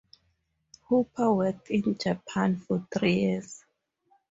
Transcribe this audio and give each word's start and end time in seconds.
Hooper 0.87 1.31
worked 1.31 1.69
in 1.69 1.95
Japan 1.95 2.57
for 2.57 2.87
three 2.91 3.19
years. 3.19 3.63